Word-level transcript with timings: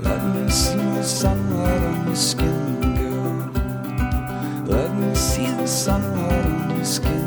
Let 0.00 0.22
me 0.34 0.48
see 0.48 0.76
the 0.76 1.02
sunlight 1.02 1.82
on 1.82 2.06
your 2.06 2.16
skin, 2.16 2.80
girl. 2.96 3.50
Let 4.66 4.94
me 4.94 5.14
see 5.14 5.50
the 5.50 5.66
sunlight 5.66 6.46
on 6.46 6.76
your 6.76 6.84
skin. 6.84 7.24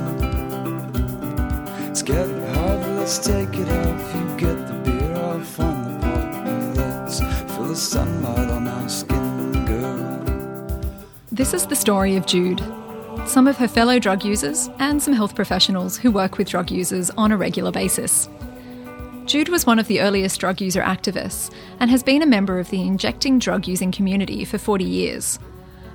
It's 1.90 2.02
getting 2.02 2.42
hard, 2.54 2.80
let's 2.98 3.20
take 3.20 3.54
it 3.56 3.70
off. 3.70 4.16
You 4.16 4.38
get 4.38 4.68
the 4.68 4.74
beer, 4.86 5.16
I'll 5.18 5.42
find 5.42 5.86
the 5.86 6.00
pot. 6.00 6.48
And 6.48 6.78
let's 6.78 7.20
feel 7.20 7.66
the 7.66 7.76
sunlight 7.76 8.50
on 8.50 8.68
our 8.68 8.90
skin, 8.90 9.66
girl. 9.66 10.82
This 11.32 11.54
is 11.54 11.66
the 11.68 11.76
story 11.76 12.16
of 12.16 12.26
Jude, 12.26 12.62
some 13.26 13.48
of 13.48 13.58
her 13.58 13.68
fellow 13.68 14.00
drug 14.00 14.24
users, 14.24 14.70
and 14.80 15.04
some 15.04 15.14
health 15.14 15.36
professionals 15.36 15.98
who 15.98 16.10
work 16.10 16.38
with 16.38 16.48
drug 16.50 16.72
users 16.72 17.10
on 17.12 17.34
a 17.34 17.38
regular 17.38 17.72
basis. 17.72 18.30
Jude 19.32 19.48
was 19.48 19.66
one 19.66 19.80
of 19.80 19.88
the 19.88 20.02
earliest 20.02 20.42
drug 20.42 20.60
user 20.60 20.82
activists 20.82 21.54
and 21.80 21.90
has 21.90 22.04
been 22.04 22.22
a 22.22 22.26
member 22.26 22.60
of 22.60 22.70
the 22.70 22.82
injecting 22.82 23.40
drug 23.40 23.66
using 23.66 23.90
community 23.90 24.44
for 24.44 24.58
40 24.58 24.84
years. 24.84 25.40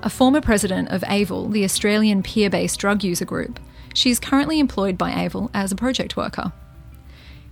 A 0.02 0.08
former 0.08 0.40
president 0.40 0.88
of 0.88 1.02
AIVL, 1.02 1.52
the 1.52 1.62
Australian 1.62 2.22
peer 2.22 2.48
based 2.48 2.80
drug 2.80 3.04
user 3.04 3.26
group, 3.26 3.60
she 3.92 4.08
is 4.08 4.18
currently 4.18 4.58
employed 4.58 4.96
by 4.96 5.10
AIVL 5.10 5.50
as 5.52 5.70
a 5.70 5.76
project 5.76 6.16
worker. 6.16 6.50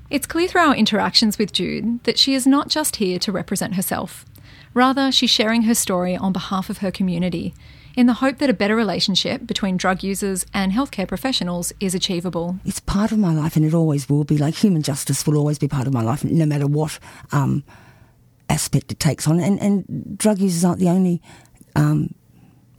It's 0.08 0.26
clear 0.26 0.48
through 0.48 0.62
our 0.62 0.74
interactions 0.74 1.36
with 1.36 1.52
Jude 1.52 2.02
that 2.04 2.18
she 2.18 2.32
is 2.32 2.46
not 2.46 2.68
just 2.68 2.96
here 2.96 3.18
to 3.18 3.30
represent 3.30 3.74
herself. 3.74 4.24
Rather, 4.72 5.12
she's 5.12 5.28
sharing 5.28 5.64
her 5.64 5.74
story 5.74 6.16
on 6.16 6.32
behalf 6.32 6.70
of 6.70 6.78
her 6.78 6.90
community 6.90 7.52
in 7.96 8.06
the 8.06 8.14
hope 8.14 8.38
that 8.38 8.50
a 8.50 8.54
better 8.54 8.76
relationship 8.76 9.46
between 9.46 9.76
drug 9.76 10.02
users 10.02 10.44
and 10.52 10.72
healthcare 10.72 11.06
professionals 11.06 11.72
is 11.80 11.94
achievable. 11.94 12.58
It's 12.64 12.80
part 12.80 13.12
of 13.12 13.18
my 13.18 13.32
life 13.32 13.56
and 13.56 13.64
it 13.64 13.74
always 13.74 14.08
will 14.08 14.24
be. 14.24 14.36
Like 14.38 14.54
human 14.54 14.82
justice 14.82 15.26
will 15.26 15.36
always 15.36 15.58
be 15.58 15.68
part 15.68 15.86
of 15.86 15.92
my 15.92 16.02
life, 16.02 16.24
no 16.24 16.46
matter 16.46 16.66
what 16.66 16.98
um, 17.32 17.64
aspect 18.48 18.92
it 18.92 18.98
takes 18.98 19.26
on. 19.28 19.40
And, 19.40 19.60
and 19.60 20.18
drug 20.18 20.38
users 20.38 20.64
aren't 20.64 20.80
the 20.80 20.88
only 20.88 21.22
um, 21.76 22.14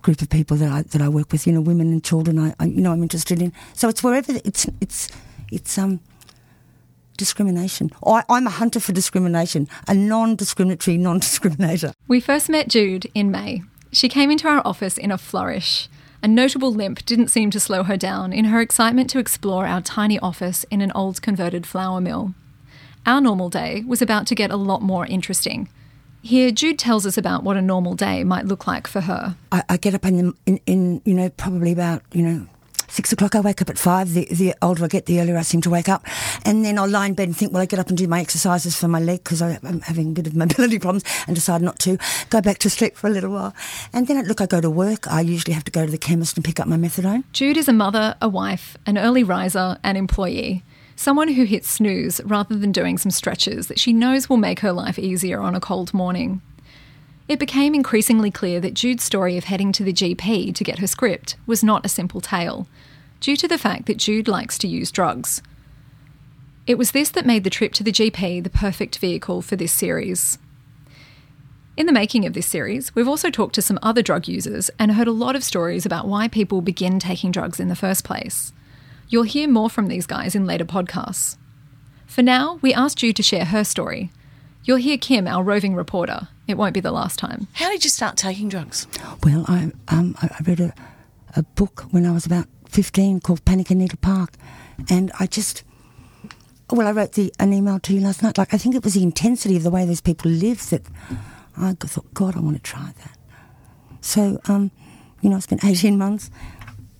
group 0.02 0.22
of 0.22 0.30
people 0.30 0.58
that 0.58 0.72
I 0.72 0.82
that 0.84 1.02
I 1.02 1.10
work 1.10 1.32
with. 1.32 1.48
You 1.48 1.54
know, 1.54 1.62
women 1.62 1.92
and 1.92 2.04
children. 2.04 2.38
I, 2.40 2.54
I 2.60 2.66
you 2.66 2.82
know 2.82 2.92
I'm 2.92 3.04
interested 3.04 3.42
in. 3.42 3.52
So 3.74 3.90
it's 3.90 4.04
wherever 4.04 4.34
it's 4.44 4.68
it's 4.80 5.10
it's 5.52 5.78
um 5.78 6.00
discrimination. 7.18 7.92
I, 8.06 8.24
I'm 8.30 8.46
a 8.46 8.52
hunter 8.52 8.80
for 8.80 8.92
discrimination, 8.92 9.68
a 9.88 9.94
non-discriminatory 9.94 10.98
non-discriminator. 10.98 11.94
We 12.08 12.20
first 12.20 12.50
met 12.50 12.68
Jude 12.68 13.10
in 13.14 13.32
May. 13.32 13.64
She 13.96 14.10
came 14.10 14.30
into 14.30 14.50
our 14.50 14.62
office 14.66 14.98
in 14.98 15.10
a 15.10 15.18
flourish. 15.18 15.88
A 16.22 16.28
notable 16.28 16.74
limp 16.74 17.06
didn't 17.06 17.30
seem 17.30 17.50
to 17.52 17.62
slow 17.62 17.84
her 17.84 17.96
down 17.96 18.34
in 18.34 18.44
her 18.46 18.60
excitement 18.60 19.10
to 19.12 19.20
explore 19.20 19.66
our 19.66 19.80
tiny 19.80 20.20
office 20.20 20.66
in 20.70 20.82
an 20.82 20.92
old 20.94 21.22
converted 21.22 21.66
flour 21.66 22.02
mill. 22.02 22.34
Our 23.06 23.22
normal 23.22 23.48
day 23.48 23.86
was 23.88 24.02
about 24.02 24.28
to 24.28 24.36
get 24.36 24.52
a 24.52 24.58
lot 24.58 24.82
more 24.82 25.06
interesting. 25.06 25.70
Here, 26.22 26.52
Jude 26.52 26.78
tells 26.78 27.06
us 27.06 27.18
about 27.18 27.44
what 27.44 27.56
a 27.56 27.62
normal 27.62 27.94
day 27.94 28.26
might 28.26 28.46
look 28.46 28.68
like 28.68 28.86
for 28.86 29.00
her. 29.00 29.38
I, 29.54 29.64
I 29.70 29.78
get 29.78 29.96
up 29.96 30.06
in, 30.06 30.34
in, 30.46 30.60
in, 30.66 31.02
you 31.06 31.14
know, 31.14 31.30
probably 31.30 31.72
about, 31.72 32.02
you 32.12 32.24
know, 32.24 32.48
six 32.88 33.12
o'clock. 33.12 33.36
I 33.36 33.42
wake 33.42 33.62
up 33.62 33.70
at 33.70 33.78
five. 33.78 34.14
The, 34.14 34.28
the 34.32 34.56
older 34.62 34.86
I 34.86 34.88
get, 34.88 35.06
the 35.06 35.20
earlier 35.20 35.38
I 35.38 35.42
seem 35.42 35.62
to 35.62 35.70
wake 35.70 35.90
up. 35.90 36.06
And 36.46 36.64
then 36.64 36.78
I'll 36.78 36.90
lie 36.90 37.08
in 37.08 37.14
bed 37.14 37.28
and 37.28 37.38
think, 37.38 37.52
well, 37.54 37.62
I 37.62 37.66
get 37.66 37.80
up 37.80 37.90
and 37.90 37.98
do 37.98 38.08
my 38.08 38.20
exercises 38.22 38.76
for 38.76 38.88
my 38.88 39.00
leg 39.00 39.24
because 39.24 39.42
I'm 39.42 39.82
having 39.82 40.10
a 40.10 40.14
bit 40.14 40.28
of 40.28 40.36
mobility 40.46 40.80
problems 40.80 41.04
and 41.28 41.36
decide 41.36 41.62
not 41.62 41.80
to. 41.80 41.98
Go 42.30 42.42
back 42.42 42.60
to 42.60 42.70
sleep 42.70 42.96
for 42.96 43.08
a 43.08 43.10
little 43.10 43.32
while. 43.32 43.54
And 43.94 44.08
then, 44.08 44.24
look, 44.26 44.42
I 44.42 44.46
go 44.46 44.62
to 44.62 44.70
work. 44.70 45.08
I 45.08 45.22
usually 45.22 45.54
have 45.54 45.66
to 45.66 45.72
go 45.72 45.86
to 45.86 45.92
the 45.92 45.98
chemist 45.98 46.38
and 46.38 46.46
pick 46.46 46.60
up 46.60 46.68
my 46.68 46.78
methadone. 46.78 47.24
Jude 47.34 47.58
is 47.58 47.68
a 47.68 47.74
mother, 47.74 48.16
a 48.22 48.30
wife, 48.30 48.78
an 48.86 48.98
early 48.98 49.24
riser, 49.24 49.78
an 49.84 49.96
employee. 49.96 50.64
Someone 50.98 51.28
who 51.28 51.44
hits 51.44 51.70
snooze 51.70 52.22
rather 52.24 52.56
than 52.56 52.72
doing 52.72 52.98
some 52.98 53.12
stretches 53.12 53.68
that 53.68 53.80
she 53.80 53.92
knows 53.92 54.30
will 54.30 54.38
make 54.38 54.62
her 54.62 54.72
life 54.72 54.98
easier 54.98 55.42
on 55.42 55.54
a 55.54 55.60
cold 55.60 55.94
morning. 55.94 56.42
It 57.28 57.40
became 57.40 57.74
increasingly 57.74 58.30
clear 58.30 58.60
that 58.60 58.76
Jude's 58.76 59.04
story 59.04 59.36
of 59.36 59.46
heading 59.46 59.72
to 59.72 59.84
the 59.84 59.94
GP 59.94 60.54
to 60.54 60.64
get 60.64 60.78
her 60.80 60.88
script 60.88 61.36
was 61.48 61.64
not 61.64 61.86
a 61.86 61.90
simple 61.90 62.22
tale, 62.22 62.68
due 63.20 63.36
to 63.38 63.48
the 63.48 63.58
fact 63.58 63.88
that 63.88 63.98
Jude 63.98 64.28
likes 64.28 64.60
to 64.60 64.68
use 64.68 64.92
drugs. 64.92 65.42
It 66.68 66.78
was 66.78 66.92
this 66.92 67.10
that 67.10 67.26
made 67.26 67.44
the 67.44 67.50
trip 67.50 67.74
to 67.74 67.84
the 67.84 67.92
GP 67.92 68.44
the 68.44 68.50
perfect 68.52 69.00
vehicle 69.00 69.42
for 69.42 69.56
this 69.56 69.74
series. 69.74 70.38
In 71.78 71.88
the 71.88 71.92
making 71.92 72.26
of 72.26 72.34
this 72.34 72.46
series, 72.46 72.94
we've 72.94 73.08
also 73.08 73.30
talked 73.32 73.56
to 73.56 73.62
some 73.62 73.80
other 73.82 74.04
drug 74.04 74.28
users 74.28 74.70
and 74.78 74.92
heard 74.92 75.08
a 75.08 75.12
lot 75.12 75.36
of 75.36 75.44
stories 75.44 75.86
about 75.86 76.08
why 76.08 76.28
people 76.28 76.62
begin 76.62 77.00
taking 77.00 77.32
drugs 77.32 77.60
in 77.60 77.70
the 77.70 77.76
first 77.76 78.04
place. 78.04 78.54
You'll 79.10 79.24
hear 79.24 79.48
more 79.48 79.70
from 79.70 79.88
these 79.88 80.06
guys 80.06 80.36
in 80.36 80.46
later 80.46 80.66
podcasts. 80.66 81.38
For 82.06 82.22
now, 82.22 82.60
we 82.62 82.74
asked 82.74 83.00
Jude 83.00 83.16
to 83.18 83.24
share 83.24 83.46
her 83.46 83.64
story. 83.64 84.12
You'll 84.64 84.78
hear 84.78 84.98
Kim, 84.98 85.28
our 85.28 85.44
roving 85.44 85.76
reporter. 85.76 86.30
It 86.48 86.58
won't 86.58 86.74
be 86.74 86.80
the 86.80 86.92
last 86.92 87.18
time. 87.20 87.48
How 87.54 87.70
did 87.70 87.84
you 87.84 87.90
start 87.90 88.18
taking 88.18 88.50
drugs? 88.50 88.88
Well, 89.24 89.46
I, 89.48 89.72
um, 89.88 90.16
I 90.22 90.28
I 90.28 90.44
read 90.44 90.60
a, 90.60 90.74
a 91.36 91.44
book 91.44 91.86
when 91.92 92.06
I 92.06 92.12
was 92.12 92.26
about 92.26 92.48
15 92.70 93.22
called 93.22 93.44
Panic 93.46 93.72
in 93.72 93.80
Needle 93.80 93.98
Park. 94.02 94.34
And 94.90 95.12
I 95.20 95.28
just, 95.28 95.64
well, 96.70 96.88
I 96.88 96.92
wrote 96.92 97.14
the, 97.14 97.34
an 97.40 97.54
email 97.54 97.80
to 97.80 97.94
you 97.94 98.02
last 98.02 98.22
night. 98.22 98.38
Like, 98.38 98.54
I 98.54 98.58
think 98.58 98.76
it 98.76 98.84
was 98.84 98.94
the 98.94 99.04
intensity 99.04 99.56
of 99.56 99.64
the 99.64 99.72
way 99.72 99.86
those 99.86 100.02
people 100.02 100.30
live 100.30 100.70
that 100.70 100.84
I 101.58 101.74
thought, 101.74 102.14
God, 102.14 102.36
I 102.36 102.40
want 102.42 102.58
to 102.58 102.62
try 102.62 102.94
that. 103.04 103.18
So, 104.02 104.40
um, 104.48 104.72
you 105.22 105.30
know, 105.30 105.38
I 105.38 105.40
spent 105.40 105.64
18 105.64 105.98
months 105.98 106.30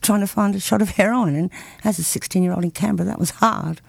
trying 0.02 0.22
to 0.22 0.28
find 0.28 0.56
a 0.56 0.60
shot 0.60 0.82
of 0.82 0.92
heroin. 0.92 1.36
And 1.36 1.52
as 1.84 2.00
a 2.00 2.04
16 2.04 2.42
year 2.42 2.54
old 2.54 2.64
in 2.64 2.72
Canberra, 2.72 3.08
that 3.08 3.20
was 3.20 3.32
hard. 3.32 3.82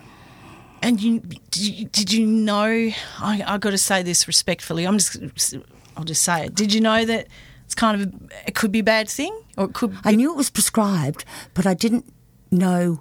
And 0.82 1.00
you 1.00 1.20
did 1.20 2.12
you, 2.12 2.26
know? 2.26 2.92
I, 3.18 3.42
I 3.46 3.58
got 3.58 3.70
to 3.70 3.78
say 3.78 4.02
this 4.02 4.26
respectfully. 4.26 4.86
I'm 4.86 4.98
just, 4.98 5.54
I'll 5.96 6.04
just 6.04 6.22
say 6.22 6.46
it. 6.46 6.54
Did 6.54 6.72
you 6.72 6.80
know 6.80 7.04
that 7.04 7.26
it's 7.64 7.74
kind 7.74 8.00
of 8.00 8.30
it 8.46 8.54
could 8.54 8.70
be 8.70 8.80
a 8.80 8.84
bad 8.84 9.08
thing, 9.08 9.36
or 9.56 9.64
it 9.64 9.72
could? 9.72 9.90
Be- 9.90 9.98
I 10.04 10.14
knew 10.14 10.32
it 10.32 10.36
was 10.36 10.50
prescribed, 10.50 11.24
but 11.54 11.66
I 11.66 11.74
didn't 11.74 12.12
know 12.50 13.00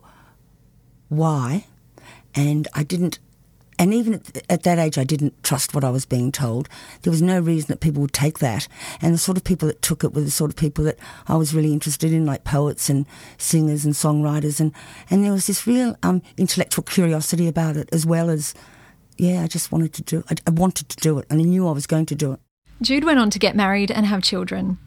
why, 1.10 1.68
and 2.34 2.68
I 2.74 2.84
didn't. 2.84 3.20
And 3.78 3.94
even 3.94 4.16
at, 4.16 4.42
at 4.50 4.64
that 4.64 4.80
age, 4.80 4.98
I 4.98 5.04
didn't 5.04 5.44
trust 5.44 5.74
what 5.74 5.84
I 5.84 5.90
was 5.90 6.06
being 6.06 6.32
told. 6.32 6.70
There 7.02 7.12
was 7.12 7.22
no 7.22 7.40
reason 7.40 7.68
that 7.68 7.82
people 7.82 8.02
would 8.02 8.14
take 8.14 8.40
that. 8.40 8.68
And 9.02 9.14
the 9.14 9.18
sort 9.18 9.38
of 9.38 9.44
people 9.44 9.68
that 9.68 9.82
took 9.82 10.04
it 10.04 10.14
were 10.14 10.22
the 10.22 10.32
sort 10.32 10.50
of 10.50 10.56
people 10.56 10.84
that 10.86 10.98
I 11.28 11.36
was 11.36 11.54
really 11.54 11.74
interested 11.74 12.14
in, 12.14 12.26
like 12.26 12.44
poets 12.44 12.90
and 12.90 13.06
singers 13.38 13.84
and 13.84 13.94
songwriters. 13.94 14.60
And, 14.60 14.74
and 15.10 15.24
there 15.24 15.34
was 15.34 15.48
this 15.48 15.68
real 15.68 15.98
um, 16.04 16.22
intellectual 16.38 16.84
curiosity 16.84 17.48
about 17.48 17.76
it, 17.76 17.90
as 17.92 18.06
well 18.06 18.30
as, 18.30 18.54
yeah, 19.18 19.44
I 19.44 19.48
just 19.48 19.72
wanted 19.72 19.94
to 19.94 20.04
do 20.04 20.20
it. 20.20 20.42
I, 20.48 20.50
I 20.50 20.52
wanted 20.52 20.90
to 20.90 20.98
do 20.98 21.20
it, 21.20 21.26
and 21.30 21.42
I 21.42 21.44
knew 21.44 21.68
I 21.68 21.72
was 21.72 21.88
going 21.88 22.06
to 22.08 22.16
do 22.16 22.34
it. 22.34 22.40
Jude 22.82 23.04
went 23.04 23.20
on 23.20 23.30
to 23.30 23.40
get 23.40 23.56
married 23.56 23.92
and 23.92 24.06
have 24.06 24.24
children. 24.24 24.78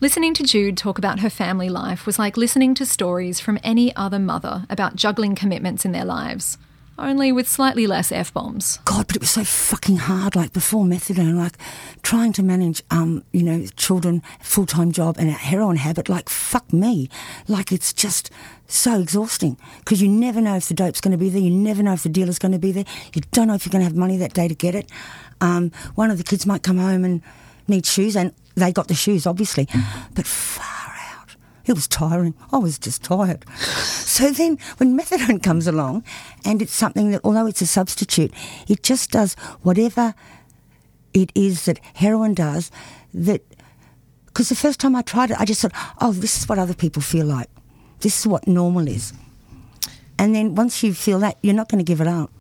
Listening 0.00 0.34
to 0.34 0.42
Jude 0.42 0.76
talk 0.76 0.98
about 0.98 1.20
her 1.20 1.30
family 1.30 1.68
life 1.68 2.04
was 2.04 2.18
like 2.18 2.36
listening 2.36 2.74
to 2.74 2.84
stories 2.84 3.40
from 3.40 3.58
any 3.62 3.94
other 3.96 4.18
mother 4.18 4.66
about 4.68 4.96
juggling 4.96 5.34
commitments 5.34 5.84
in 5.84 5.92
their 5.92 6.04
lives, 6.04 6.58
only 6.98 7.32
with 7.32 7.48
slightly 7.48 7.86
less 7.86 8.12
F 8.12 8.32
bombs. 8.32 8.78
God, 8.84 9.06
but 9.06 9.16
it 9.16 9.20
was 9.20 9.30
so 9.30 9.44
fucking 9.44 9.96
hard. 9.96 10.36
Like 10.36 10.52
before 10.52 10.84
methadone, 10.84 11.36
like 11.36 11.54
trying 12.02 12.32
to 12.34 12.42
manage, 12.42 12.82
um, 12.90 13.24
you 13.32 13.42
know, 13.42 13.66
children, 13.76 14.22
full 14.40 14.66
time 14.66 14.92
job, 14.92 15.16
and 15.18 15.28
a 15.28 15.32
heroin 15.32 15.76
habit. 15.76 16.08
Like 16.08 16.28
fuck 16.28 16.72
me, 16.72 17.08
like 17.48 17.72
it's 17.72 17.92
just 17.92 18.30
so 18.66 19.00
exhausting 19.00 19.56
because 19.78 20.00
you 20.00 20.08
never 20.08 20.40
know 20.40 20.56
if 20.56 20.68
the 20.68 20.74
dope's 20.74 21.00
going 21.00 21.12
to 21.12 21.18
be 21.18 21.28
there. 21.28 21.42
You 21.42 21.50
never 21.50 21.82
know 21.82 21.92
if 21.92 22.02
the 22.02 22.08
dealer's 22.08 22.38
going 22.38 22.52
to 22.52 22.58
be 22.58 22.72
there. 22.72 22.84
You 23.14 23.22
don't 23.32 23.48
know 23.48 23.54
if 23.54 23.66
you're 23.66 23.72
going 23.72 23.80
to 23.80 23.88
have 23.88 23.96
money 23.96 24.16
that 24.18 24.34
day 24.34 24.48
to 24.48 24.54
get 24.54 24.74
it. 24.74 24.90
Um, 25.40 25.72
one 25.94 26.10
of 26.10 26.18
the 26.18 26.24
kids 26.24 26.46
might 26.46 26.62
come 26.62 26.78
home 26.78 27.04
and 27.04 27.22
need 27.68 27.86
shoes, 27.86 28.16
and 28.16 28.32
they 28.54 28.72
got 28.72 28.88
the 28.88 28.94
shoes, 28.94 29.26
obviously, 29.26 29.68
but 30.14 30.26
out. 30.60 30.83
It 31.66 31.72
was 31.72 31.88
tiring. 31.88 32.34
I 32.52 32.58
was 32.58 32.78
just 32.78 33.02
tired. 33.02 33.44
So 34.14 34.30
then, 34.30 34.58
when 34.76 34.96
methadone 34.98 35.42
comes 35.42 35.66
along, 35.66 36.04
and 36.44 36.60
it's 36.60 36.74
something 36.74 37.10
that, 37.10 37.22
although 37.24 37.46
it's 37.46 37.62
a 37.62 37.66
substitute, 37.66 38.32
it 38.68 38.82
just 38.82 39.10
does 39.10 39.34
whatever 39.62 40.14
it 41.12 41.32
is 41.34 41.64
that 41.64 41.80
heroin 41.94 42.34
does. 42.34 42.70
That 43.12 43.42
because 44.26 44.48
the 44.48 44.56
first 44.56 44.80
time 44.80 44.96
I 44.96 45.02
tried 45.02 45.30
it, 45.30 45.40
I 45.40 45.44
just 45.44 45.62
thought, 45.62 45.72
oh, 46.00 46.12
this 46.12 46.36
is 46.36 46.48
what 46.48 46.58
other 46.58 46.74
people 46.74 47.00
feel 47.00 47.24
like. 47.24 47.48
This 48.00 48.18
is 48.18 48.26
what 48.26 48.48
normal 48.48 48.88
is. 48.88 49.12
And 50.18 50.34
then 50.34 50.56
once 50.56 50.82
you 50.82 50.92
feel 50.92 51.20
that, 51.20 51.38
you're 51.40 51.54
not 51.54 51.68
going 51.68 51.78
to 51.78 51.88
give 51.88 52.00
it 52.00 52.08
up. 52.08 52.32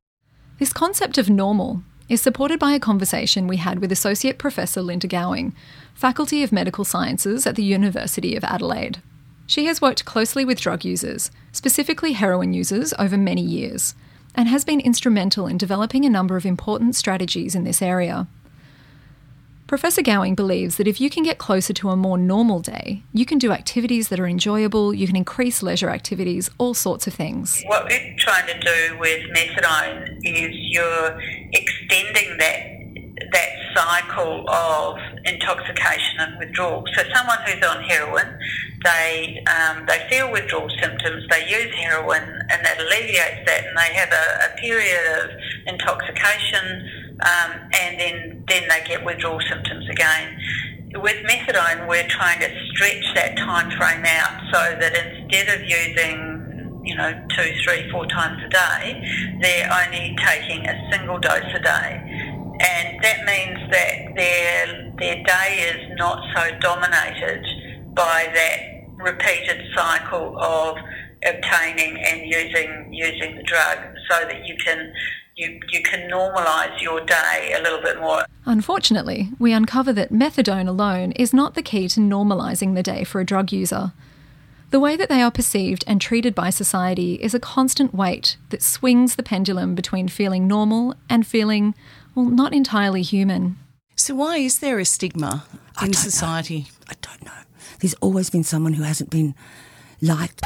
This 0.58 0.74
concept 0.74 1.20
of 1.20 1.30
normal 1.30 1.84
is 2.10 2.22
supported 2.22 2.60
by 2.60 2.74
a 2.74 2.80
conversation 2.80 3.48
we 3.48 3.58
had 3.58 3.80
with 3.80 3.92
Associate 3.92 4.38
Professor 4.38 4.82
Linda 4.82 5.08
Gowing, 5.08 5.56
Faculty 5.94 6.44
of 6.44 6.52
Medical 6.52 6.84
Sciences 6.84 7.46
at 7.46 7.56
the 7.56 7.64
University 7.64 8.36
of 8.36 8.44
Adelaide. 8.44 9.00
She 9.54 9.66
has 9.66 9.84
worked 9.84 10.04
closely 10.04 10.46
with 10.46 10.60
drug 10.60 10.84
users, 10.84 11.30
specifically 11.52 12.14
heroin 12.14 12.56
users, 12.56 12.92
over 12.98 13.20
many 13.20 13.44
years, 13.44 13.94
and 14.34 14.48
has 14.48 14.66
been 14.66 14.80
instrumental 14.80 15.46
in 15.46 15.60
developing 15.60 16.06
a 16.06 16.10
number 16.10 16.36
of 16.36 16.44
important 16.44 16.96
strategies 16.96 17.54
in 17.54 17.64
this 17.64 17.80
area. 17.80 18.26
Professor 19.68 20.02
Gowing 20.02 20.34
believes 20.34 20.78
that 20.78 20.88
if 20.88 21.00
you 21.00 21.08
can 21.08 21.22
get 21.22 21.38
closer 21.38 21.72
to 21.72 21.92
a 21.92 21.96
more 21.96 22.18
normal 22.18 22.62
day, 22.62 23.04
you 23.14 23.28
can 23.28 23.38
do 23.38 23.52
activities 23.52 24.08
that 24.08 24.20
are 24.20 24.26
enjoyable, 24.26 24.92
you 24.92 25.06
can 25.06 25.16
increase 25.16 25.62
leisure 25.62 25.92
activities, 25.92 26.50
all 26.58 26.74
sorts 26.74 27.06
of 27.06 27.14
things. 27.14 27.62
What 27.68 27.84
we're 27.84 28.16
trying 28.18 28.48
to 28.48 28.60
do 28.60 28.98
with 28.98 29.22
methadone 29.36 30.18
is 30.24 30.50
you're 30.52 31.22
extending 31.52 32.38
that 32.40 32.73
that 33.34 33.50
cycle 33.76 34.48
of 34.48 34.98
intoxication 35.26 36.20
and 36.20 36.40
withdrawal. 36.40 36.84
So 36.96 37.04
someone 37.14 37.38
who's 37.46 37.66
on 37.66 37.84
heroin, 37.84 38.40
they 38.84 39.44
um, 39.48 39.86
they 39.88 40.06
feel 40.10 40.32
withdrawal 40.32 40.70
symptoms, 40.82 41.26
they 41.30 41.48
use 41.50 41.74
heroin, 41.76 42.24
and 42.24 42.66
that 42.66 42.80
alleviates 42.80 43.46
that, 43.46 43.66
and 43.66 43.78
they 43.78 43.94
have 43.94 44.12
a, 44.12 44.54
a 44.54 44.58
period 44.58 45.24
of 45.24 45.32
intoxication, 45.68 46.90
um, 47.22 47.52
and 47.74 48.00
then 48.00 48.44
then 48.48 48.64
they 48.70 48.88
get 48.88 49.04
withdrawal 49.04 49.42
symptoms 49.50 49.90
again. 49.90 50.38
With 50.96 51.26
methadone, 51.26 51.88
we're 51.90 52.08
trying 52.08 52.40
to 52.42 52.50
stretch 52.72 53.16
that 53.16 53.36
time 53.38 53.72
frame 53.72 54.06
out 54.06 54.40
so 54.54 54.78
that 54.80 54.94
instead 54.94 55.50
of 55.50 55.68
using 55.68 56.40
you 56.84 56.96
know, 56.96 57.14
two, 57.30 57.50
three, 57.64 57.90
four 57.92 58.06
times 58.08 58.44
a 58.44 58.50
day, 58.50 59.38
they're 59.42 59.72
only 59.72 60.16
taking 60.20 60.68
a 60.68 60.92
single 60.92 61.18
dose 61.18 61.42
a 61.56 61.60
day 61.60 62.13
and 62.60 63.04
that 63.04 63.26
means 63.26 63.60
that 63.72 64.16
their 64.16 64.94
their 65.00 65.24
day 65.24 65.74
is 65.74 65.98
not 65.98 66.24
so 66.36 66.60
dominated 66.60 67.44
by 67.96 68.30
that 68.34 68.60
repeated 68.98 69.62
cycle 69.76 70.38
of 70.40 70.78
obtaining 71.26 71.98
and 72.06 72.22
using 72.26 72.94
using 72.94 73.36
the 73.36 73.44
drug, 73.44 73.78
so 74.10 74.26
that 74.26 74.46
you 74.46 74.56
can 74.64 74.94
you, 75.36 75.60
you 75.72 75.82
can 75.82 76.10
normalise 76.12 76.80
your 76.80 77.04
day 77.06 77.56
a 77.58 77.62
little 77.62 77.82
bit 77.82 78.00
more. 78.00 78.26
Unfortunately, 78.46 79.30
we 79.40 79.52
uncover 79.52 79.92
that 79.94 80.12
methadone 80.12 80.68
alone 80.68 81.12
is 81.14 81.34
not 81.34 81.56
the 81.56 81.64
key 81.64 81.88
to 81.88 82.00
normalising 82.00 82.76
the 82.76 82.84
day 82.84 83.04
for 83.04 83.20
a 83.20 83.26
drug 83.26 83.52
user. 83.52 83.94
The 84.70 84.80
way 84.80 84.96
that 84.96 85.10
they 85.10 85.22
are 85.22 85.32
perceived 85.32 85.84
and 85.86 86.02
treated 86.02 86.34
by 86.34 86.50
society 86.50 87.16
is 87.16 87.34
a 87.34 87.40
constant 87.40 87.94
weight 87.94 88.38
that 88.50 88.64
swings 88.64 89.16
the 89.16 89.24
pendulum 89.24 89.76
between 89.76 90.08
feeling 90.08 90.48
normal 90.48 90.96
and 91.10 91.26
feeling 91.26 91.76
well, 92.16 92.26
not 92.26 92.54
entirely 92.54 93.02
human. 93.02 93.58
So, 93.96 94.16
why 94.16 94.38
is 94.38 94.60
there 94.60 94.80
a 94.80 94.86
stigma 94.86 95.46
in 95.82 95.94
society? 95.94 96.60
Know. 96.60 96.66
I 96.90 96.94
don't 97.02 97.26
know. 97.26 97.32
There's 97.80 97.94
always 97.96 98.30
been 98.30 98.44
someone 98.44 98.74
who 98.74 98.84
hasn't 98.84 99.10
been 99.10 99.36
liked. 100.02 100.42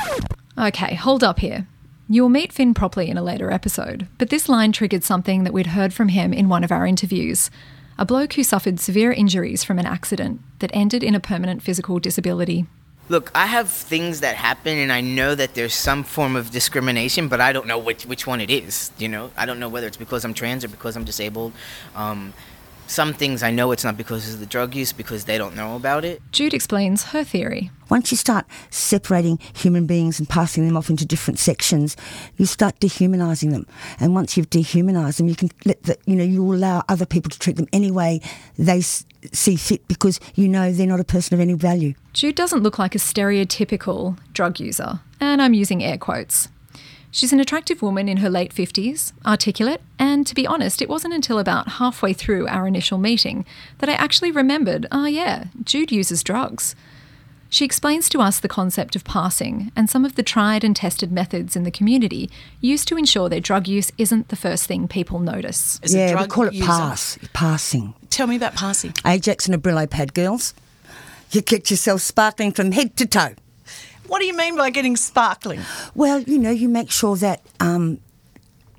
Okay, 0.57 0.95
hold 0.95 1.23
up 1.23 1.39
here. 1.39 1.67
You 2.09 2.21
will 2.21 2.29
meet 2.29 2.53
Finn 2.53 2.73
properly 2.73 3.09
in 3.09 3.17
a 3.17 3.23
later 3.23 3.51
episode, 3.51 4.07
but 4.17 4.29
this 4.29 4.47
line 4.47 4.71
triggered 4.71 5.03
something 5.03 5.43
that 5.43 5.53
we'd 5.53 5.67
heard 5.67 5.93
from 5.93 6.09
him 6.09 6.33
in 6.33 6.47
one 6.47 6.63
of 6.63 6.71
our 6.71 6.87
interviews. 6.87 7.49
A 7.97 8.05
bloke 8.05 8.33
who 8.33 8.43
suffered 8.43 8.79
severe 8.79 9.11
injuries 9.11 9.63
from 9.63 9.77
an 9.79 9.85
accident 9.85 10.39
that 10.59 10.71
ended 10.73 11.03
in 11.03 11.15
a 11.15 11.19
permanent 11.19 11.61
physical 11.61 11.99
disability. 11.99 12.65
Look, 13.09 13.31
I 13.33 13.45
have 13.45 13.69
things 13.69 14.19
that 14.19 14.36
happen, 14.36 14.77
and 14.77 14.92
I 14.92 15.00
know 15.00 15.33
that 15.33 15.54
there's 15.54 15.74
some 15.74 16.04
form 16.04 16.36
of 16.36 16.51
discrimination, 16.51 17.30
but 17.30 17.39
I 17.39 17.54
don't 17.54 17.65
know 17.65 17.77
which 17.77 18.06
which 18.06 18.27
one 18.27 18.42
it 18.42 18.50
is. 18.50 18.92
You 18.98 19.07
know, 19.07 19.31
I 19.38 19.45
don't 19.45 19.59
know 19.59 19.69
whether 19.69 19.88
it's 19.88 19.95
because 19.95 20.25
I'm 20.25 20.33
trans 20.33 20.65
or 20.65 20.68
because 20.68 20.98
I'm 20.98 21.06
disabled. 21.06 21.54
Um, 21.95 22.33
some 22.88 23.13
things 23.13 23.44
I 23.44 23.51
know 23.51 23.72
it's 23.72 23.84
not 23.84 23.98
because 23.98 24.34
of 24.34 24.39
the 24.39 24.45
drug 24.45 24.75
use 24.75 24.94
because 24.94 25.25
they 25.25 25.38
don't 25.38 25.56
know 25.56 25.75
about 25.75 26.06
it. 26.06 26.22
Jude 26.31 26.54
explains 26.54 27.04
her 27.06 27.24
theory. 27.24 27.69
Once 27.89 28.12
you 28.12 28.18
start 28.18 28.45
separating 28.69 29.39
human 29.54 29.86
beings 29.86 30.19
and 30.19 30.28
passing 30.28 30.66
them 30.68 30.75
off 30.75 30.89
into 30.89 31.06
different 31.06 31.39
sections, 31.39 31.95
you 32.38 32.45
start 32.45 32.80
dehumanizing 32.80 33.51
them. 33.51 33.66
And 34.00 34.13
once 34.13 34.36
you've 34.36 34.50
dehumanized 34.50 35.19
them, 35.19 35.28
you 35.28 35.36
can 35.36 35.50
let 35.66 35.84
the, 35.84 35.98
you 36.06 36.16
know, 36.16 36.24
you 36.24 36.44
allow 36.44 36.84
other 36.89 37.06
people 37.06 37.30
to 37.30 37.39
treat 37.39 37.56
them 37.56 37.68
any 37.72 37.92
way 37.92 38.22
they 38.57 38.81
see 38.81 39.56
fit 39.56 39.88
because 39.88 40.19
you 40.36 40.48
know 40.48 40.72
they're 40.72 40.88
not 40.88 41.00
a 41.00 41.06
person 41.06 41.34
of 41.34 41.39
any 41.39 41.54
value. 41.54 41.94
Jude 42.13 42.36
doesn't 42.36 42.63
look 42.63 42.80
like 42.80 42.95
a 42.95 43.00
stereotypical 43.00 44.18
drug 44.34 44.60
user, 44.60 45.00
and 45.19 45.42
I'm 45.42 45.54
using 45.54 45.84
air 45.84 45.98
quotes. 45.98 46.50
She's 47.12 47.33
an 47.33 47.39
attractive 47.39 47.81
woman 47.81 48.09
in 48.09 48.18
her 48.18 48.30
late 48.30 48.54
50s, 48.54 49.13
articulate, 49.25 49.81
and 49.98 50.27
to 50.27 50.36
be 50.36 50.45
honest, 50.45 50.81
it 50.81 50.89
wasn't 50.89 51.13
until 51.13 51.39
about 51.39 51.74
halfway 51.74 52.13
through 52.13 52.48
our 52.48 52.68
initial 52.68 52.98
meeting 52.98 53.45
that 53.80 53.89
I 53.89 53.94
actually 53.94 54.31
remembered 54.31 54.88
oh, 54.92 55.06
yeah, 55.06 55.45
Jude 55.63 55.92
uses 55.92 56.21
drugs. 56.21 56.75
She 57.50 57.63
explains 57.63 58.09
to 58.09 58.19
us 58.19 58.39
the 58.39 58.50
concept 58.50 58.95
of 58.95 59.06
passing 59.06 59.71
and 59.75 59.89
some 59.89 60.04
of 60.04 60.15
the 60.15 60.24
tried 60.24 60.63
and 60.63 60.75
tested 60.75 61.12
methods 61.12 61.56
in 61.56 61.63
the 61.63 61.71
community 61.71 62.30
used 62.59 62.88
to 62.89 62.98
ensure 62.98 63.30
their 63.30 63.39
drug 63.39 63.68
use 63.68 63.92
isn't 63.98 64.27
the 64.27 64.36
first 64.36 64.65
thing 64.65 64.88
people 64.88 65.19
notice. 65.19 65.80
As 65.81 65.95
yeah, 65.95 66.19
we 66.19 66.27
call 66.27 66.48
it 66.48 66.53
user. 66.53 66.65
pass, 66.65 67.18
passing. 67.33 67.94
Tell 68.10 68.27
me 68.27 68.36
about 68.36 68.56
passing. 68.56 68.94
Ajax 69.06 69.45
and 69.45 69.56
a 69.56 69.57
Brillo 69.57 69.89
pad, 69.89 70.13
girls. 70.13 70.53
You 71.31 71.42
get 71.42 71.71
yourself 71.71 72.01
sparkling 72.01 72.51
from 72.51 72.74
head 72.74 72.98
to 72.98 73.06
toe. 73.06 73.36
What 74.07 74.19
do 74.19 74.25
you 74.25 74.36
mean 74.36 74.56
by 74.56 74.69
getting 74.69 74.95
sparkling? 74.95 75.62
Well, 75.95 76.21
you 76.21 76.38
know, 76.38 76.50
you 76.50 76.69
make 76.69 76.92
sure 76.92 77.15
that 77.18 77.42
um, 77.59 78.00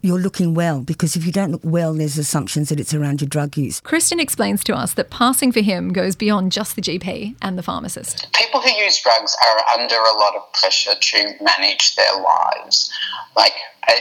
you're 0.00 0.18
looking 0.18 0.54
well 0.54 0.80
because 0.80 1.16
if 1.16 1.26
you 1.26 1.32
don't 1.32 1.50
look 1.50 1.60
well, 1.64 1.94
there's 1.94 2.18
assumptions 2.18 2.68
that 2.68 2.80
it's 2.80 2.94
around 2.94 3.20
your 3.20 3.28
drug 3.28 3.56
use. 3.56 3.80
Kristen 3.80 4.20
explains 4.20 4.62
to 4.64 4.74
us 4.74 4.94
that 4.94 5.10
passing 5.10 5.52
for 5.52 5.60
him 5.60 5.92
goes 5.92 6.16
beyond 6.16 6.52
just 6.52 6.76
the 6.76 6.82
GP 6.82 7.36
and 7.42 7.58
the 7.58 7.62
pharmacist. 7.62 8.32
People 8.34 8.60
who 8.60 8.70
use 8.70 9.00
drugs 9.02 9.36
are 9.46 9.80
under 9.80 9.96
a 9.96 10.14
lot 10.18 10.36
of 10.36 10.52
pressure 10.54 10.94
to 10.98 11.34
manage 11.42 11.96
their 11.96 12.14
lives, 12.20 12.90
like, 13.36 13.52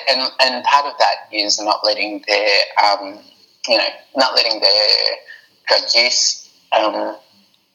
and 0.10 0.32
and 0.40 0.64
part 0.66 0.86
of 0.86 0.94
that 1.00 1.28
is 1.32 1.60
not 1.60 1.84
letting 1.84 2.24
their, 2.28 2.50
um, 2.84 3.20
you 3.68 3.78
know, 3.78 3.88
not 4.16 4.36
letting 4.36 4.60
their 4.60 5.16
drug 5.68 5.84
use 5.96 6.50
um, 6.78 7.16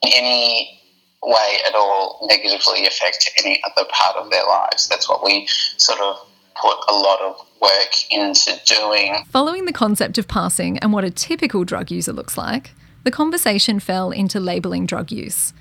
any 0.03 0.82
way 1.23 1.59
at 1.67 1.75
all 1.75 2.27
negatively 2.29 2.87
affect 2.87 3.31
any 3.39 3.63
other 3.65 3.89
part 3.93 4.17
of 4.17 4.31
their 4.31 4.45
lives. 4.45 4.89
That's 4.89 5.09
what 5.09 5.25
we 5.25 5.47
sort 5.77 6.01
of 6.01 6.17
put 6.61 6.77
a 6.89 6.95
lot 6.95 7.21
of 7.21 7.47
work 7.61 8.11
into 8.11 8.61
doing. 8.67 9.25
Following 9.31 9.65
the 9.65 9.73
concept 9.73 10.19
of 10.19 10.29
passing 10.29 10.79
and 10.79 10.93
what 10.93 11.05
a 11.05 11.11
typical 11.11 11.65
drug 11.65 11.91
user 11.91 12.13
looks 12.13 12.37
like, 12.37 12.73
the 13.05 13.11
conversation 13.11 13.81
fell 13.81 14.11
into 14.11 14.39
labelling 14.41 14.87
drug 14.87 15.11
use. 15.11 15.53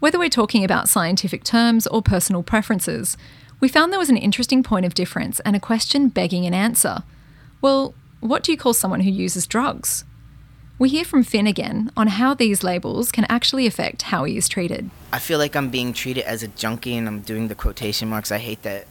Whether 0.00 0.18
we're 0.18 0.28
talking 0.28 0.64
about 0.64 0.88
scientific 0.88 1.44
terms 1.44 1.86
or 1.86 2.02
personal 2.02 2.42
preferences, 2.42 3.16
we 3.60 3.68
found 3.68 3.92
there 3.92 3.98
was 3.98 4.10
an 4.10 4.16
interesting 4.16 4.62
point 4.62 4.84
of 4.84 4.94
difference 4.94 5.38
and 5.40 5.54
a 5.54 5.60
question 5.60 6.08
begging 6.08 6.44
an 6.46 6.54
answer. 6.54 7.04
Well, 7.60 7.94
what 8.20 8.42
do 8.42 8.50
you 8.50 8.58
call 8.58 8.74
someone 8.74 9.00
who 9.00 9.10
uses 9.10 9.46
drugs? 9.46 10.04
We 10.82 10.88
hear 10.88 11.04
from 11.04 11.22
Finn 11.22 11.46
again 11.46 11.92
on 11.96 12.08
how 12.08 12.34
these 12.34 12.64
labels 12.64 13.12
can 13.12 13.24
actually 13.28 13.68
affect 13.68 14.02
how 14.02 14.24
he 14.24 14.36
is 14.36 14.48
treated. 14.48 14.90
I 15.12 15.20
feel 15.20 15.38
like 15.38 15.54
I'm 15.54 15.70
being 15.70 15.92
treated 15.92 16.24
as 16.24 16.42
a 16.42 16.48
junkie 16.48 16.96
and 16.96 17.06
I'm 17.06 17.20
doing 17.20 17.46
the 17.46 17.54
quotation 17.54 18.08
marks. 18.08 18.32
I 18.32 18.38
hate 18.38 18.62
that. 18.64 18.88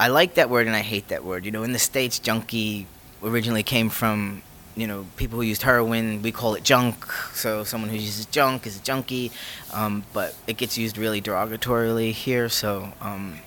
I 0.00 0.08
like 0.08 0.34
that 0.34 0.50
word 0.50 0.66
and 0.66 0.74
I 0.74 0.80
hate 0.80 1.06
that 1.06 1.24
word. 1.24 1.44
You 1.44 1.52
know, 1.52 1.62
in 1.62 1.70
the 1.70 1.78
States, 1.78 2.18
junkie 2.18 2.88
originally 3.22 3.62
came 3.62 3.88
from, 3.88 4.42
you 4.74 4.88
know, 4.88 5.06
people 5.14 5.36
who 5.36 5.42
used 5.42 5.62
heroin. 5.62 6.22
We 6.22 6.32
call 6.32 6.56
it 6.56 6.64
junk. 6.64 7.04
So 7.34 7.62
someone 7.62 7.88
who 7.88 7.98
uses 7.98 8.26
junk 8.26 8.66
is 8.66 8.76
a 8.76 8.82
junkie. 8.82 9.30
Um, 9.72 10.02
but 10.12 10.34
it 10.48 10.56
gets 10.56 10.76
used 10.76 10.98
really 10.98 11.22
derogatorily 11.22 12.10
here. 12.10 12.48
So, 12.48 12.92
um, 13.00 13.38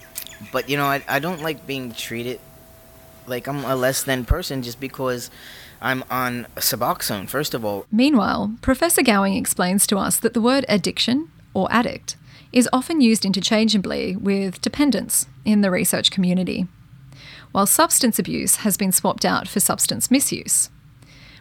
but, 0.54 0.70
you 0.70 0.78
know, 0.78 0.86
I, 0.86 1.04
I 1.10 1.20
don't 1.20 1.42
like 1.42 1.68
being 1.68 1.92
treated 1.92 2.40
like 3.28 3.48
I'm 3.48 3.66
a 3.66 3.76
less 3.76 4.04
than 4.04 4.24
person 4.24 4.64
just 4.64 4.80
because 4.80 5.30
I'm 5.82 6.04
on 6.10 6.46
Suboxone, 6.56 7.30
first 7.30 7.54
of 7.54 7.64
all. 7.64 7.86
Meanwhile, 7.92 8.56
Professor 8.62 9.02
Gowing 9.02 9.36
explains 9.36 9.88
to 9.88 9.98
us 9.98 10.18
that 10.18 10.34
the 10.34 10.42
word 10.42 10.66
addiction, 10.68 11.32
or 11.54 11.68
addict, 11.72 12.16
is 12.52 12.70
often 12.74 13.00
used 13.02 13.26
interchangeably 13.26 14.16
with 14.16 14.62
dependence 14.62 15.28
in 15.46 15.62
the 15.62 15.72
research 15.72 16.12
community, 16.12 16.68
while 17.52 17.66
substance 17.66 18.20
abuse 18.20 18.58
has 18.58 18.78
been 18.78 18.92
swapped 18.92 19.26
out 19.26 19.48
for 19.48 19.60
substance 19.60 20.12
misuse. 20.12 20.70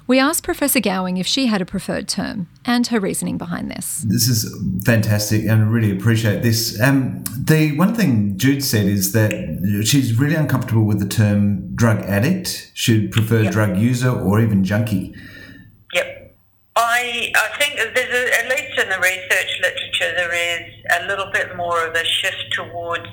We 0.09 0.19
asked 0.19 0.43
Professor 0.43 0.81
Gowing 0.81 1.19
if 1.19 1.27
she 1.27 1.49
had 1.49 1.61
a 1.61 1.67
preferred 1.67 2.09
term 2.09 2.49
and 2.65 2.87
her 2.87 2.99
reasoning 2.99 3.37
behind 3.37 3.71
this. 3.71 4.07
This 4.09 4.27
is 4.27 4.50
fantastic 4.83 5.43
and 5.43 5.62
I 5.62 5.67
really 5.67 5.95
appreciate 5.95 6.43
this. 6.43 6.81
Um, 6.81 7.23
the 7.38 7.77
one 7.77 7.95
thing 7.95 8.38
Jude 8.38 8.65
said 8.65 8.87
is 8.87 9.12
that 9.12 9.33
she's 9.85 10.19
really 10.19 10.35
uncomfortable 10.35 10.85
with 10.85 10.99
the 10.99 11.07
term 11.07 11.77
drug 11.77 11.99
addict. 12.05 12.71
She'd 12.73 13.12
prefer 13.12 13.43
yep. 13.43 13.53
drug 13.53 13.77
user 13.77 14.09
or 14.09 14.41
even 14.41 14.65
junkie. 14.65 15.15
Yep. 15.93 16.38
I, 16.75 17.31
I 17.37 17.59
think 17.59 17.77
there's 17.77 18.09
a, 18.09 18.38
at 18.38 18.49
least 18.49 18.81
in 18.81 18.88
the 18.88 18.99
research 19.00 19.61
literature 19.61 20.15
there 20.17 20.33
is 20.33 20.73
a 21.03 21.07
little 21.07 21.31
bit 21.35 21.55
more 21.55 21.87
of 21.87 21.95
a 21.95 22.05
shift 22.07 22.55
towards 22.55 23.09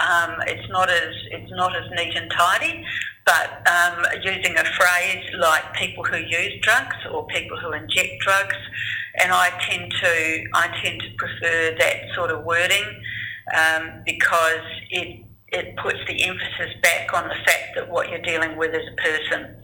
um, 0.00 0.36
it's 0.46 0.68
not 0.70 0.90
as 0.90 1.14
it's 1.30 1.50
not 1.52 1.76
as 1.76 1.90
neat 1.92 2.16
and 2.16 2.30
tidy 2.30 2.84
but 3.30 3.68
um, 3.68 4.04
using 4.22 4.56
a 4.56 4.64
phrase 4.64 5.24
like 5.38 5.72
people 5.74 6.04
who 6.04 6.16
use 6.16 6.54
drugs 6.62 6.96
or 7.12 7.26
people 7.26 7.56
who 7.58 7.72
inject 7.72 8.20
drugs, 8.20 8.56
and 9.18 9.32
I 9.32 9.50
tend 9.68 9.92
to 10.02 10.44
I 10.54 10.68
tend 10.82 11.00
to 11.00 11.08
prefer 11.16 11.76
that 11.78 11.96
sort 12.14 12.30
of 12.30 12.44
wording 12.44 12.84
um, 13.56 14.02
because 14.04 14.64
it 14.90 15.24
it 15.48 15.76
puts 15.76 15.98
the 16.06 16.22
emphasis 16.24 16.74
back 16.82 17.12
on 17.12 17.28
the 17.28 17.34
fact 17.46 17.74
that 17.76 17.88
what 17.90 18.08
you're 18.08 18.22
dealing 18.22 18.56
with 18.56 18.74
is 18.74 18.86
a 18.92 19.02
person. 19.02 19.56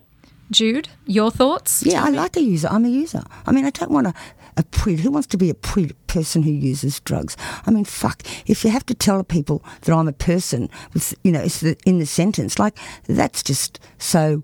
Jude, 0.51 0.89
your 1.07 1.33
thoughts? 1.33 1.85
Yeah, 1.85 2.05
I 2.05 2.11
like 2.11 2.37
a 2.37 2.43
user. 2.43 2.69
I'm 2.71 2.85
a 2.85 2.89
user. 2.89 3.23
I 3.47 3.53
mean, 3.53 3.65
I 3.65 3.71
don't 3.71 3.91
want 3.91 4.07
to 4.07 4.15
a 4.57 4.63
prid. 4.63 5.01
Who 5.01 5.11
wants 5.11 5.27
to 5.29 5.37
be 5.37 5.51
a 5.51 5.55
prid 5.55 5.95
person 6.07 6.43
who 6.43 6.51
uses 6.51 7.01
drugs? 7.01 7.37
I 7.67 7.71
mean, 7.71 7.85
fuck. 7.85 8.23
If 8.47 8.65
you 8.65 8.71
have 8.71 8.87
to 8.87 8.95
tell 8.95 9.23
people 9.23 9.65
that 9.83 9.95
I'm 9.95 10.09
a 10.09 10.13
person 10.13 10.71
with, 10.95 11.15
you 11.23 11.33
know, 11.33 11.41
it's 11.41 11.61
the, 11.61 11.77
in 11.85 11.99
the 11.99 12.07
sentence, 12.07 12.59
like 12.59 12.79
that's 13.07 13.43
just 13.43 13.79
so 13.99 14.43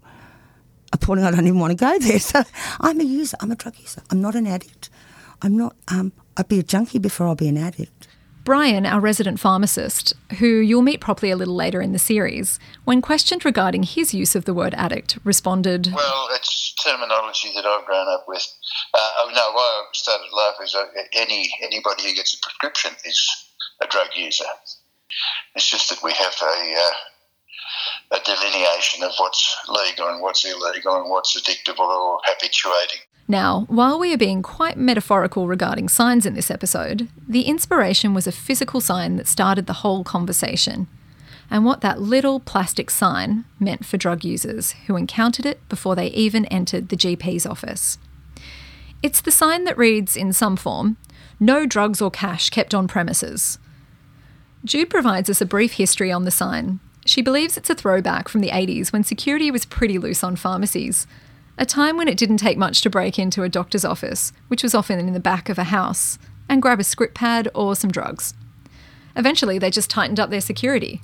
appalling. 0.93 1.25
I 1.25 1.31
don't 1.31 1.47
even 1.47 1.59
want 1.59 1.71
to 1.71 1.77
go 1.77 1.99
there. 1.99 2.19
So 2.21 2.43
I'm 2.81 3.01
a 3.01 3.05
user. 3.05 3.37
I'm 3.41 3.51
a 3.51 3.57
drug 3.57 3.79
user. 3.79 4.03
I'm 4.11 4.21
not 4.21 4.35
an 4.35 4.47
addict. 4.47 4.91
I'm 5.41 5.57
not. 5.57 5.77
Um, 5.89 6.13
I'd 6.37 6.49
be 6.49 6.59
a 6.59 6.63
junkie 6.63 6.99
before 6.99 7.27
I'll 7.27 7.35
be 7.35 7.49
an 7.49 7.59
addict. 7.59 8.09
Brian, 8.45 8.87
our 8.87 8.99
resident 8.99 9.39
pharmacist, 9.39 10.15
who 10.39 10.47
you'll 10.47 10.83
meet 10.83 11.01
properly 11.01 11.31
a 11.31 11.37
little 11.37 11.55
later 11.55 11.81
in 11.81 11.93
the 11.93 11.99
series, 11.99 12.59
when 12.85 13.01
questioned 13.01 13.45
regarding 13.45 13.85
his 13.85 14.13
use 14.13 14.35
of 14.35 14.47
the 14.47 14.55
word 14.55 14.75
addict, 14.75 15.17
responded, 15.23 15.93
Well, 15.95 16.29
it's 16.33 16.75
terminology 16.85 17.53
that 17.55 17.65
I've 17.65 17.87
grown 17.87 18.09
up 18.09 18.25
with. 18.27 18.45
Uh, 18.93 19.11
oh, 19.19 19.31
no, 19.33 19.53
why 19.53 19.63
I 19.63 19.85
started 19.93 20.27
laughing 20.33 20.65
is 20.65 20.77
any 21.13 21.51
anybody 21.63 22.09
who 22.09 22.15
gets 22.15 22.35
a 22.35 22.39
prescription 22.39 22.91
is 23.05 23.47
a 23.81 23.87
drug 23.87 24.09
user. 24.17 24.45
It's 25.55 25.71
just 25.71 25.91
that 25.91 26.03
we 26.03 26.13
have 26.13 26.35
a 26.43 26.75
uh, 26.75 26.93
a 28.11 28.19
delineation 28.25 29.03
of 29.05 29.13
what's 29.19 29.57
legal 29.69 30.09
and 30.09 30.21
what's 30.21 30.45
illegal 30.45 30.97
and 31.01 31.11
what's 31.11 31.41
addictive 31.41 31.79
or 31.79 32.21
habituating. 32.25 33.01
Now, 33.29 33.65
while 33.69 33.99
we 33.99 34.13
are 34.13 34.19
being 34.19 34.43
quite 34.43 34.77
metaphorical 34.77 35.47
regarding 35.47 35.89
signs 35.89 36.27
in 36.27 36.35
this 36.35 36.51
episode, 36.51 37.09
the 37.27 37.43
inspiration 37.43 38.15
was 38.15 38.27
a 38.27 38.33
physical 38.33 38.81
sign 38.81 39.17
that 39.17 39.29
started 39.29 39.67
the 39.67 39.73
whole 39.75 40.05
conversation, 40.05 40.89
and 41.51 41.65
what 41.65 41.81
that 41.83 42.01
little 42.01 42.41
plastic 42.41 42.91
sign 42.91 43.45
meant 43.61 43.85
for 43.85 43.97
drug 43.97 44.25
users 44.25 44.73
who 44.87 44.97
encountered 44.97 45.47
it 45.47 45.67
before 45.69 45.95
they 45.95 46.09
even 46.09 46.47
entered 46.47 46.89
the 46.89 46.97
GP's 46.97 47.47
office. 47.47 47.99
It's 49.03 49.21
the 49.21 49.31
sign 49.31 49.65
that 49.65 49.79
reads, 49.79 50.17
in 50.17 50.33
some 50.33 50.57
form, 50.57 50.97
No 51.41 51.67
drugs 51.67 52.01
or 52.01 52.11
cash 52.11 52.51
kept 52.51 52.75
on 52.75 52.89
premises. 52.89 53.59
Jude 54.65 54.91
provides 54.91 55.29
us 55.29 55.41
a 55.41 55.47
brief 55.47 55.73
history 55.73 56.13
on 56.13 56.25
the 56.25 56.31
sign. 56.31 56.81
She 57.05 57.23
believes 57.23 57.57
it's 57.57 57.71
a 57.71 57.75
throwback 57.75 58.29
from 58.29 58.41
the 58.41 58.51
80s 58.51 58.93
when 58.93 59.03
security 59.03 59.51
was 59.51 59.65
pretty 59.65 59.99
loose 59.99 60.23
on 60.23 60.37
pharmacies, 60.37 61.07
a 61.59 61.67
time 61.67 61.97
when 61.97 62.09
it 62.09 62.17
didn't 62.17 62.37
take 62.39 62.57
much 62.57 62.81
to 62.83 62.91
break 62.91 63.19
into 63.19 63.43
a 63.43 63.49
doctor's 63.49 63.85
office, 63.85 64.33
which 64.49 64.63
was 64.63 64.75
often 64.75 64.99
in 64.99 65.13
the 65.13 65.21
back 65.21 65.49
of 65.49 65.59
a 65.59 65.65
house, 65.65 66.19
and 66.49 66.63
grab 66.63 66.81
a 66.81 66.85
script 66.85 67.15
pad 67.15 67.49
or 67.55 67.75
some 67.75 67.91
drugs. 67.91 68.35
Eventually, 69.17 69.59
they 69.59 69.71
just 69.71 69.91
tightened 69.91 70.21
up 70.21 70.31
their 70.31 70.41
security. 70.41 71.03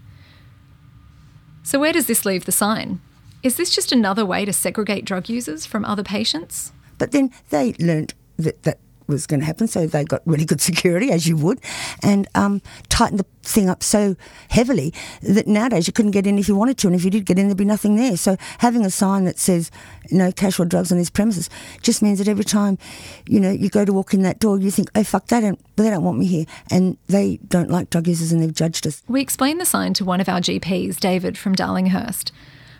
So, 1.62 1.78
where 1.78 1.92
does 1.92 2.06
this 2.06 2.24
leave 2.24 2.44
the 2.44 2.52
sign? 2.52 3.00
Is 3.42 3.56
this 3.56 3.70
just 3.70 3.92
another 3.92 4.24
way 4.24 4.44
to 4.44 4.52
segregate 4.52 5.04
drug 5.04 5.28
users 5.28 5.66
from 5.66 5.84
other 5.84 6.02
patients? 6.02 6.72
But 6.96 7.12
then 7.12 7.30
they 7.50 7.74
learned 7.78 8.14
that 8.36 8.62
that 8.62 8.78
was 9.08 9.26
going 9.26 9.40
to 9.40 9.46
happen, 9.46 9.66
so 9.66 9.86
they 9.86 10.04
got 10.04 10.22
really 10.26 10.44
good 10.44 10.60
security, 10.60 11.10
as 11.10 11.26
you 11.26 11.36
would, 11.36 11.60
and 12.02 12.28
um, 12.34 12.62
tightened 12.88 13.18
the 13.18 13.26
thing 13.42 13.68
up 13.68 13.82
so 13.82 14.14
heavily 14.50 14.92
that 15.22 15.46
nowadays 15.46 15.86
you 15.86 15.92
couldn't 15.92 16.10
get 16.10 16.26
in 16.26 16.38
if 16.38 16.48
you 16.48 16.54
wanted 16.54 16.76
to, 16.78 16.86
and 16.86 16.94
if 16.94 17.04
you 17.04 17.10
did 17.10 17.24
get 17.24 17.38
in, 17.38 17.48
there'd 17.48 17.56
be 17.56 17.64
nothing 17.64 17.96
there. 17.96 18.16
So 18.16 18.36
having 18.58 18.84
a 18.84 18.90
sign 18.90 19.24
that 19.24 19.38
says 19.38 19.70
no 20.10 20.30
cash 20.30 20.60
or 20.60 20.66
drugs 20.66 20.92
on 20.92 20.98
these 20.98 21.10
premises 21.10 21.48
just 21.82 22.02
means 22.02 22.18
that 22.18 22.28
every 22.28 22.44
time, 22.44 22.78
you 23.26 23.40
know, 23.40 23.50
you 23.50 23.70
go 23.70 23.84
to 23.84 23.92
walk 23.92 24.12
in 24.12 24.22
that 24.22 24.38
door, 24.38 24.58
you 24.58 24.70
think, 24.70 24.90
oh 24.94 25.04
fuck, 25.04 25.26
they 25.26 25.40
don't, 25.40 25.60
they 25.76 25.90
don't 25.90 26.04
want 26.04 26.18
me 26.18 26.26
here, 26.26 26.44
and 26.70 26.98
they 27.06 27.38
don't 27.48 27.70
like 27.70 27.90
drug 27.90 28.06
users, 28.06 28.30
and 28.30 28.42
they've 28.42 28.54
judged 28.54 28.86
us. 28.86 29.02
We 29.08 29.22
explained 29.22 29.60
the 29.60 29.66
sign 29.66 29.94
to 29.94 30.04
one 30.04 30.20
of 30.20 30.28
our 30.28 30.40
GPs, 30.40 31.00
David 31.00 31.38
from 31.38 31.54
Darlinghurst, 31.54 32.30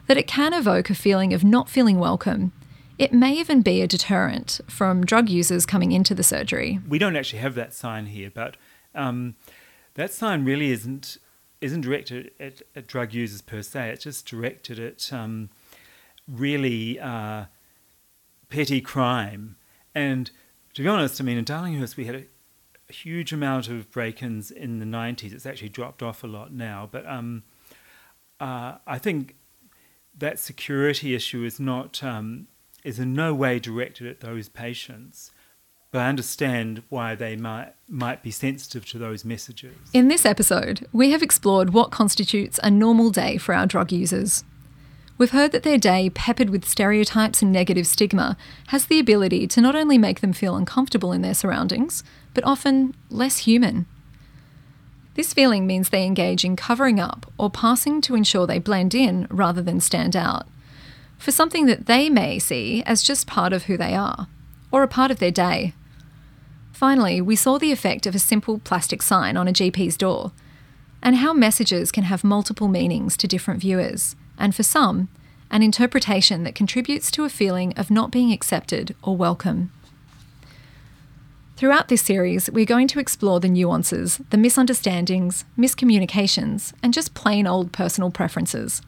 that 0.06 0.18
it 0.18 0.26
can 0.26 0.52
evoke 0.52 0.90
a 0.90 0.94
feeling 0.94 1.32
of 1.32 1.42
not 1.42 1.68
feeling 1.68 1.98
welcome 1.98 2.52
it 2.98 3.12
may 3.12 3.32
even 3.34 3.62
be 3.62 3.80
a 3.80 3.86
deterrent 3.86 4.60
from 4.68 5.04
drug 5.06 5.28
users 5.28 5.64
coming 5.64 5.92
into 5.92 6.14
the 6.14 6.22
surgery. 6.22 6.80
We 6.88 6.98
don't 6.98 7.16
actually 7.16 7.38
have 7.38 7.54
that 7.54 7.72
sign 7.72 8.06
here, 8.06 8.30
but 8.32 8.56
um, 8.94 9.36
that 9.94 10.12
sign 10.12 10.44
really 10.44 10.70
isn't 10.70 11.18
isn't 11.60 11.80
directed 11.80 12.30
at, 12.38 12.62
at, 12.76 12.86
drug 12.86 13.12
users 13.12 13.42
per 13.42 13.62
se. 13.62 13.90
It's 13.90 14.04
just 14.04 14.26
directed 14.26 14.78
at 14.78 15.12
um, 15.12 15.50
really 16.28 17.00
uh, 17.00 17.46
petty 18.48 18.80
crime. 18.80 19.56
And 19.92 20.30
to 20.74 20.82
be 20.82 20.88
honest, 20.88 21.20
I 21.20 21.24
mean, 21.24 21.36
in 21.36 21.44
Darlinghurst 21.44 21.96
we 21.96 22.04
had 22.04 22.14
a, 22.14 22.24
a 22.88 22.92
huge 22.92 23.32
amount 23.32 23.68
of 23.68 23.90
break-ins 23.90 24.50
in 24.52 24.78
the 24.78 24.84
'90s. 24.84 25.32
It's 25.32 25.46
actually 25.46 25.70
dropped 25.70 26.02
off 26.02 26.22
a 26.22 26.28
lot 26.28 26.52
now, 26.52 26.88
but 26.90 27.06
um, 27.06 27.42
uh, 28.40 28.78
I 28.86 28.98
think 28.98 29.36
that 30.16 30.38
security 30.38 31.14
issue 31.14 31.44
is 31.44 31.60
not 31.60 32.02
um, 32.02 32.48
is 32.88 32.98
in 32.98 33.12
no 33.12 33.34
way 33.34 33.58
directed 33.58 34.06
at 34.06 34.20
those 34.20 34.48
patients, 34.48 35.30
but 35.90 36.00
I 36.00 36.08
understand 36.08 36.82
why 36.88 37.14
they 37.14 37.36
might 37.36 37.74
might 37.86 38.22
be 38.22 38.30
sensitive 38.30 38.86
to 38.86 38.98
those 38.98 39.26
messages. 39.26 39.76
In 39.92 40.08
this 40.08 40.24
episode, 40.24 40.86
we 40.90 41.10
have 41.10 41.22
explored 41.22 41.74
what 41.74 41.90
constitutes 41.90 42.58
a 42.62 42.70
normal 42.70 43.10
day 43.10 43.36
for 43.36 43.54
our 43.54 43.66
drug 43.66 43.92
users. 43.92 44.42
We've 45.18 45.32
heard 45.32 45.52
that 45.52 45.64
their 45.64 45.78
day, 45.78 46.10
peppered 46.10 46.48
with 46.48 46.64
stereotypes 46.64 47.42
and 47.42 47.52
negative 47.52 47.86
stigma, 47.86 48.38
has 48.68 48.86
the 48.86 49.00
ability 49.00 49.46
to 49.48 49.60
not 49.60 49.74
only 49.74 49.98
make 49.98 50.20
them 50.20 50.32
feel 50.32 50.56
uncomfortable 50.56 51.12
in 51.12 51.22
their 51.22 51.34
surroundings, 51.34 52.04
but 52.32 52.44
often 52.44 52.94
less 53.10 53.38
human. 53.38 53.86
This 55.14 55.34
feeling 55.34 55.66
means 55.66 55.88
they 55.88 56.06
engage 56.06 56.44
in 56.44 56.54
covering 56.56 57.00
up 57.00 57.30
or 57.36 57.50
passing 57.50 58.00
to 58.02 58.14
ensure 58.14 58.46
they 58.46 58.60
blend 58.60 58.94
in 58.94 59.26
rather 59.30 59.60
than 59.60 59.80
stand 59.80 60.14
out 60.14 60.46
for 61.18 61.32
something 61.32 61.66
that 61.66 61.86
they 61.86 62.08
may 62.08 62.38
see 62.38 62.82
as 62.86 63.02
just 63.02 63.26
part 63.26 63.52
of 63.52 63.64
who 63.64 63.76
they 63.76 63.94
are, 63.94 64.28
or 64.70 64.82
a 64.82 64.88
part 64.88 65.10
of 65.10 65.18
their 65.18 65.32
day. 65.32 65.74
Finally, 66.72 67.20
we 67.20 67.34
saw 67.34 67.58
the 67.58 67.72
effect 67.72 68.06
of 68.06 68.14
a 68.14 68.20
simple 68.20 68.60
plastic 68.60 69.02
sign 69.02 69.36
on 69.36 69.48
a 69.48 69.52
GP's 69.52 69.96
door, 69.96 70.30
and 71.02 71.16
how 71.16 71.32
messages 71.32 71.90
can 71.90 72.04
have 72.04 72.22
multiple 72.22 72.68
meanings 72.68 73.16
to 73.16 73.26
different 73.26 73.60
viewers, 73.60 74.14
and 74.38 74.54
for 74.54 74.62
some, 74.62 75.08
an 75.50 75.62
interpretation 75.62 76.44
that 76.44 76.54
contributes 76.54 77.10
to 77.10 77.24
a 77.24 77.28
feeling 77.28 77.72
of 77.76 77.90
not 77.90 78.12
being 78.12 78.32
accepted 78.32 78.94
or 79.02 79.16
welcome. 79.16 79.72
Throughout 81.56 81.88
this 81.88 82.02
series, 82.02 82.48
we're 82.48 82.64
going 82.64 82.86
to 82.88 83.00
explore 83.00 83.40
the 83.40 83.48
nuances, 83.48 84.20
the 84.30 84.36
misunderstandings, 84.36 85.44
miscommunications, 85.58 86.72
and 86.84 86.94
just 86.94 87.14
plain 87.14 87.48
old 87.48 87.72
personal 87.72 88.12
preferences 88.12 88.80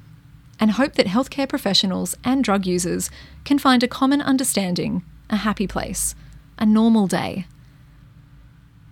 and 0.61 0.73
hope 0.73 0.93
that 0.93 1.07
healthcare 1.07 1.49
professionals 1.49 2.17
and 2.23 2.45
drug 2.45 2.67
users 2.67 3.11
can 3.45 3.59
find 3.59 3.83
a 3.83 3.89
common 3.89 4.21
understanding, 4.21 5.03
a 5.31 5.37
happy 5.37 5.67
place, 5.67 6.15
a 6.59 6.67
normal 6.67 7.07
day. 7.07 7.47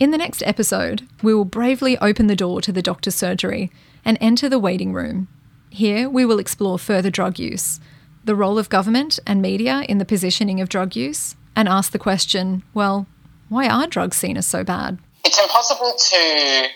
In 0.00 0.10
the 0.10 0.18
next 0.18 0.42
episode, 0.46 1.06
we 1.22 1.34
will 1.34 1.44
bravely 1.44 1.98
open 1.98 2.26
the 2.26 2.36
door 2.36 2.60
to 2.62 2.72
the 2.72 2.82
doctor's 2.82 3.14
surgery 3.14 3.70
and 4.04 4.16
enter 4.20 4.48
the 4.48 4.58
waiting 4.58 4.92
room. 4.92 5.28
Here, 5.70 6.08
we 6.08 6.24
will 6.24 6.38
explore 6.38 6.78
further 6.78 7.10
drug 7.10 7.38
use, 7.38 7.78
the 8.24 8.34
role 8.34 8.58
of 8.58 8.68
government 8.68 9.18
and 9.26 9.42
media 9.42 9.82
in 9.88 9.98
the 9.98 10.04
positioning 10.04 10.60
of 10.60 10.68
drug 10.68 10.96
use, 10.96 11.36
and 11.54 11.68
ask 11.68 11.92
the 11.92 11.98
question 11.98 12.62
well, 12.72 13.06
why 13.48 13.68
are 13.68 13.86
drugs 13.86 14.16
seen 14.16 14.36
as 14.36 14.46
so 14.46 14.64
bad? 14.64 14.98
It's 15.24 15.40
impossible 15.40 15.94
to 15.98 16.68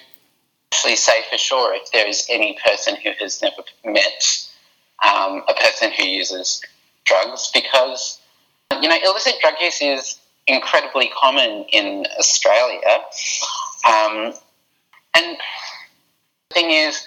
actually 0.73 0.97
say 0.97 1.23
for 1.31 1.39
sure 1.39 1.75
if 1.75 1.91
there 1.93 2.09
is 2.09 2.27
any 2.29 2.59
person 2.67 2.97
who 2.97 3.11
has 3.21 3.41
never 3.41 3.63
met 3.85 4.49
um, 5.03 5.43
a 5.49 5.55
person 5.55 5.91
who 5.97 6.07
uses 6.07 6.63
drugs 7.05 7.51
because, 7.53 8.21
you 8.81 8.89
know, 8.89 8.97
illicit 9.05 9.35
drug 9.41 9.55
use 9.61 9.81
is 9.83 10.19
incredibly 10.47 11.11
common 11.19 11.65
in 11.73 12.07
Australia. 12.19 13.01
Um, 13.87 14.35
and 15.15 15.37
the 16.49 16.55
thing 16.55 16.71
is, 16.71 17.05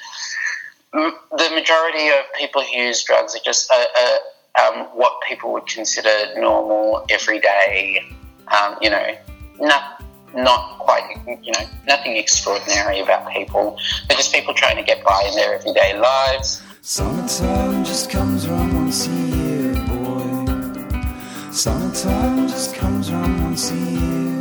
the 0.94 1.50
majority 1.54 2.08
of 2.10 2.26
people 2.38 2.62
who 2.62 2.78
use 2.78 3.04
drugs 3.04 3.36
are 3.36 3.44
just 3.44 3.72
um, 3.72 4.86
what 4.94 5.22
people 5.28 5.52
would 5.54 5.68
consider 5.68 6.10
normal, 6.38 7.06
everyday, 7.10 8.00
um, 8.48 8.78
you 8.82 8.90
know, 8.90 9.18
not, 9.60 10.04
not 10.34 10.80
quite, 10.80 11.18
you 11.44 11.52
know, 11.52 11.68
nothing 11.88 12.16
extraordinary 12.16 13.00
about 13.00 13.30
people. 13.30 13.78
They're 14.08 14.18
just 14.18 14.34
people 14.34 14.54
trying 14.54 14.78
to 14.78 14.84
get 14.84 15.04
by 15.04 15.26
in 15.28 15.36
their 15.36 15.56
everyday 15.56 15.98
lives. 16.00 16.62
Summertime 16.88 17.84
just 17.84 18.12
comes 18.12 18.46
around 18.46 18.76
once 18.76 19.08
a 19.08 19.10
year, 19.10 19.74
boy. 19.88 21.52
Summertime 21.52 22.48
just 22.48 22.76
comes 22.76 23.10
around 23.10 23.42
once 23.42 23.72
a 23.72 23.76
year. 23.76 24.40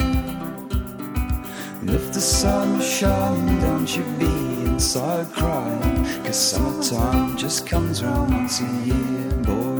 And 1.80 1.88
if 1.88 2.12
the 2.12 2.20
sun 2.20 2.82
is 2.82 2.86
shining, 2.86 3.60
don't 3.62 3.96
you 3.96 4.04
be 4.18 4.26
inside 4.66 5.32
crying. 5.32 6.04
Cause 6.22 6.36
summertime 6.36 7.38
just 7.38 7.66
comes 7.66 8.02
around 8.02 8.30
once 8.30 8.60
a 8.60 8.64
year, 8.84 9.30
boy. 9.42 9.73